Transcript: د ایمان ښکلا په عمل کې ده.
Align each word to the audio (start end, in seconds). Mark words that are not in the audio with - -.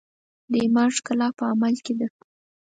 د 0.51 0.53
ایمان 0.63 0.89
ښکلا 0.97 1.27
په 1.37 1.43
عمل 1.51 1.75
کې 1.85 1.93
ده. 1.99 2.07